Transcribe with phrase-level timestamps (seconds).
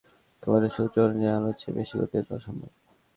[0.43, 2.71] আপেক্ষিকতার সূত্র অনুযায়ী আলোর চেয়ে বেশি গতি অসম্ভব।